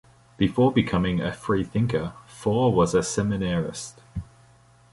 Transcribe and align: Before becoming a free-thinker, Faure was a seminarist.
Before 0.35 0.71
becoming 0.73 1.21
a 1.21 1.31
free-thinker, 1.31 2.13
Faure 2.25 2.71
was 2.73 2.95
a 2.95 3.03
seminarist. 3.03 4.01